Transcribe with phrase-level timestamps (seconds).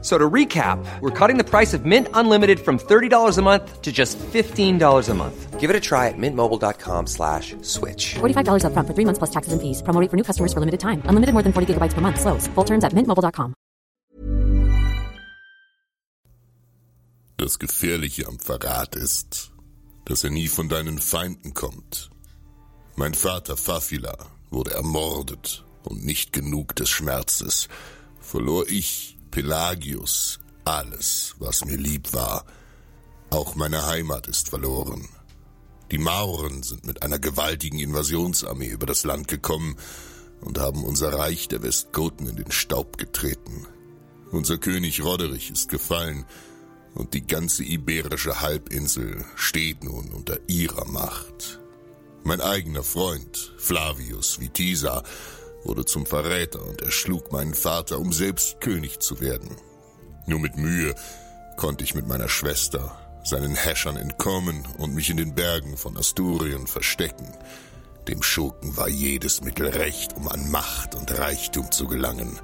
[0.00, 3.90] So to recap, we're cutting the price of Mint Unlimited from $30 a month to
[3.90, 5.58] just $15 a month.
[5.58, 8.14] Give it a try at mintmobile.com slash switch.
[8.20, 9.82] $45 upfront for three months plus taxes and fees.
[9.82, 11.02] Promo rate for new customers for limited time.
[11.10, 12.20] Unlimited more than 40 gigabytes per month.
[12.20, 12.46] Slows.
[12.54, 13.54] Full terms at mintmobile.com.
[17.36, 19.52] Das Gefährliche am Verrat ist,
[20.04, 22.10] dass er nie von deinen Feinden kommt.
[22.96, 24.16] Mein Vater Fafila
[24.50, 27.68] wurde ermordet und nicht genug des Schmerzes
[28.20, 32.44] verlor ich, Pelagius, alles, was mir lieb war.
[33.30, 35.08] Auch meine Heimat ist verloren.
[35.92, 39.76] Die Mauren sind mit einer gewaltigen Invasionsarmee über das Land gekommen
[40.40, 43.68] und haben unser Reich der Westgoten in den Staub getreten.
[44.32, 46.24] Unser König Roderich ist gefallen
[46.96, 51.60] und die ganze iberische Halbinsel steht nun unter ihrer Macht.
[52.24, 55.04] Mein eigener Freund, Flavius Vitisa,
[55.68, 59.56] wurde zum Verräter und erschlug meinen Vater, um selbst König zu werden.
[60.26, 60.94] Nur mit Mühe
[61.56, 66.66] konnte ich mit meiner Schwester seinen Häschern entkommen und mich in den Bergen von Asturien
[66.66, 67.32] verstecken.
[68.08, 72.40] Dem Schurken war jedes Mittel recht, um an Macht und Reichtum zu gelangen.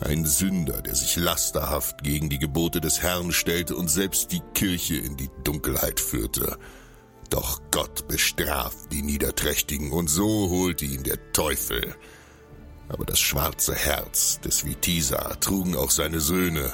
[0.00, 4.96] Ein Sünder, der sich lasterhaft gegen die Gebote des Herrn stellte und selbst die Kirche
[4.96, 6.58] in die Dunkelheit führte.
[7.28, 11.94] Doch Gott bestraft die Niederträchtigen und so holte ihn der Teufel.
[12.90, 16.70] Aber das schwarze Herz des Vitisa trugen auch seine Söhne,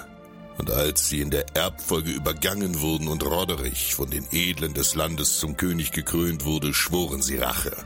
[0.58, 5.38] und als sie in der Erbfolge übergangen wurden und Roderich von den Edlen des Landes
[5.38, 7.76] zum König gekrönt wurde, schworen sie Rache.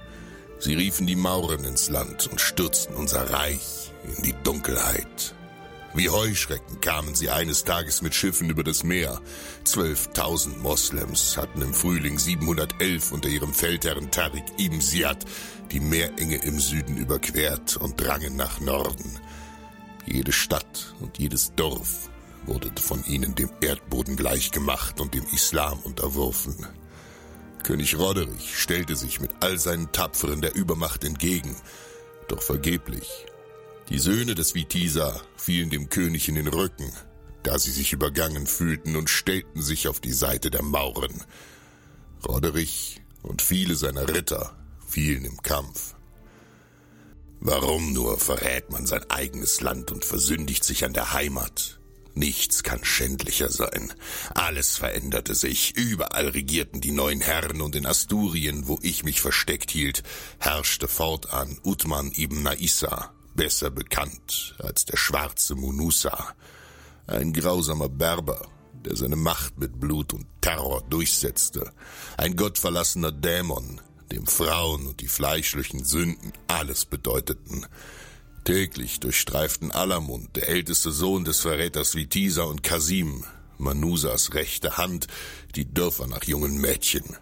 [0.61, 5.35] Sie riefen die Mauren ins Land und stürzten unser Reich in die Dunkelheit.
[5.93, 9.21] Wie Heuschrecken kamen sie eines Tages mit Schiffen über das Meer.
[9.65, 15.25] Zwölftausend Moslems hatten im Frühling 711 unter ihrem Feldherrn Tariq ibn Ziyad
[15.73, 19.19] die Meerenge im Süden überquert und drangen nach Norden.
[20.07, 22.09] Jede Stadt und jedes Dorf
[22.47, 26.67] wurde von ihnen dem Erdboden gleichgemacht und dem Islam unterworfen.
[27.65, 31.55] König Roderich stellte sich mit all seinen Tapferen der Übermacht entgegen,
[32.29, 33.27] doch vergeblich.
[33.91, 36.93] Die Söhne des Vitisa fielen dem König in den Rücken,
[37.43, 41.25] da sie sich übergangen fühlten und stellten sich auf die Seite der Mauren.
[42.27, 44.57] Roderich und viele seiner Ritter
[44.87, 45.97] fielen im Kampf.
[47.41, 51.81] Warum nur verrät man sein eigenes Land und versündigt sich an der Heimat?
[52.15, 53.93] Nichts kann schändlicher sein.
[54.35, 55.77] Alles veränderte sich.
[55.77, 60.03] Überall regierten die neuen Herren und in Asturien, wo ich mich versteckt hielt,
[60.39, 66.35] herrschte fortan Utman ibn Naissa, besser bekannt als der schwarze Munusa.
[67.07, 68.47] Ein grausamer Berber,
[68.85, 71.73] der seine Macht mit Blut und Terror durchsetzte.
[72.19, 73.81] Ein gottverlassener Dämon,
[74.13, 77.65] dem Frauen und die fleischlichen Sünden alles bedeuteten.
[78.45, 83.25] Täglich durchstreiften Alamund, der älteste Sohn des Verräters Vitisa und Kasim,
[83.57, 85.07] Manusas rechte Hand,
[85.55, 87.17] die Dörfer nach jungen Mädchen,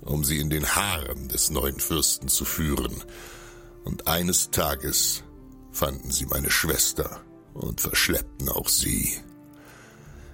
[0.00, 3.04] um sie in den Haaren des neuen Fürsten zu führen.
[3.84, 5.22] Und eines Tages
[5.72, 7.20] fanden sie meine Schwester
[7.54, 9.18] und verschleppten auch sie.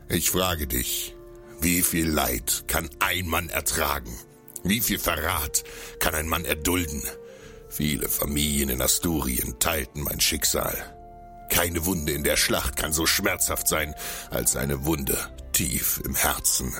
[0.09, 1.15] Ich frage dich,
[1.61, 4.15] wie viel Leid kann ein Mann ertragen?
[4.63, 5.65] Wie viel Verrat
[6.01, 7.03] kann ein Mann erdulden?
[7.69, 10.75] Viele Familien in Asturien teilten mein Schicksal.
[11.51, 13.95] Keine Wunde in der Schlacht kann so schmerzhaft sein
[14.31, 15.19] als eine Wunde
[15.53, 16.75] tief im Herzen.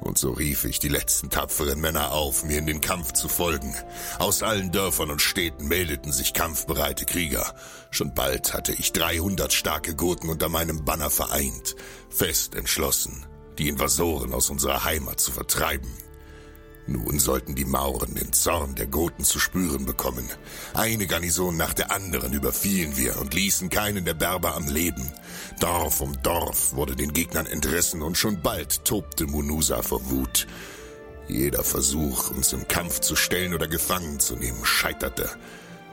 [0.00, 3.74] Und so rief ich die letzten tapferen Männer auf, mir in den Kampf zu folgen.
[4.18, 7.54] Aus allen Dörfern und Städten meldeten sich kampfbereite Krieger.
[7.90, 11.74] Schon bald hatte ich 300 starke Goten unter meinem Banner vereint,
[12.10, 13.26] fest entschlossen,
[13.58, 15.90] die Invasoren aus unserer Heimat zu vertreiben.
[16.88, 20.26] Nun sollten die Mauren den Zorn der Goten zu spüren bekommen.
[20.72, 25.12] Eine Garnison nach der anderen überfielen wir und ließen keinen der Berber am Leben.
[25.60, 30.46] Dorf um Dorf wurde den Gegnern entrissen und schon bald tobte Munusa vor Wut.
[31.28, 35.28] Jeder Versuch, uns im Kampf zu stellen oder gefangen zu nehmen, scheiterte.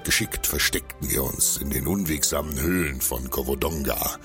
[0.05, 4.17] Geschickt versteckten wir uns in den unwegsamen Höhlen von Kovodonga,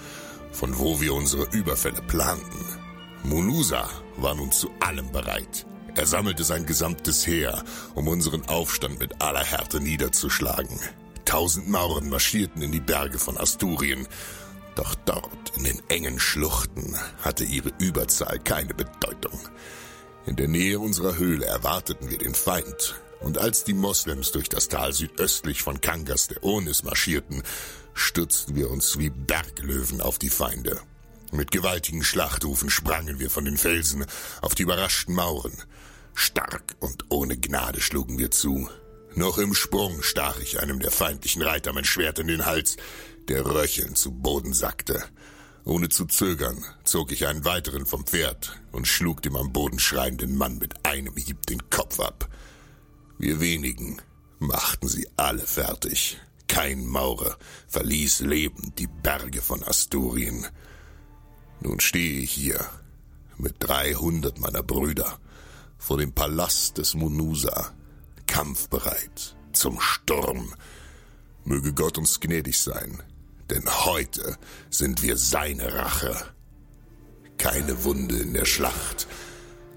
[0.52, 2.64] von wo wir unsere Überfälle planten.
[3.24, 5.66] Munusa war nun zu allem bereit.
[5.94, 7.64] Er sammelte sein gesamtes Heer,
[7.94, 10.78] um unseren Aufstand mit aller Härte niederzuschlagen.
[11.24, 14.06] Tausend Mauren marschierten in die Berge von Asturien,
[14.76, 19.38] doch dort in den engen Schluchten hatte ihre Überzahl keine Bedeutung.
[20.26, 24.68] In der Nähe unserer Höhle erwarteten wir den Feind, und als die Moslems durch das
[24.68, 27.42] Tal südöstlich von Kangas der Onis marschierten,
[27.92, 30.80] stürzten wir uns wie Berglöwen auf die Feinde.
[31.32, 34.04] Mit gewaltigen Schlachtrufen sprangen wir von den Felsen
[34.42, 35.56] auf die überraschten Mauren.
[36.14, 38.68] Stark und ohne Gnade schlugen wir zu.
[39.14, 42.76] Noch im Sprung stach ich einem der feindlichen Reiter mein Schwert in den Hals,
[43.28, 45.04] der röchelnd zu Boden sackte.
[45.64, 50.36] Ohne zu zögern zog ich einen weiteren vom Pferd und schlug dem am Boden schreienden
[50.36, 52.28] Mann mit einem Hieb den Kopf ab.
[53.18, 54.00] Wir wenigen
[54.38, 56.18] machten sie alle fertig.
[56.48, 57.36] Kein Maurer
[57.68, 60.46] verließ lebend die Berge von Asturien.
[61.60, 62.64] Nun stehe ich hier
[63.36, 65.18] mit dreihundert meiner Brüder
[65.78, 67.72] vor dem Palast des Munusa,
[68.26, 70.54] kampfbereit zum Sturm.
[71.44, 73.02] Möge Gott uns gnädig sein,
[73.48, 74.36] denn heute
[74.68, 76.14] sind wir seine Rache.
[77.38, 79.06] Keine Wunde in der Schlacht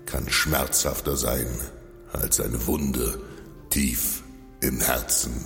[0.05, 1.47] kann schmerzhafter sein
[2.11, 3.19] als eine Wunde
[3.69, 4.23] tief
[4.61, 5.45] im Herzen.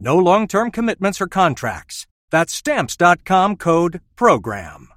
[0.00, 2.06] No long term commitments or contracts.
[2.30, 4.93] That's Stamps.com code PROGRAM.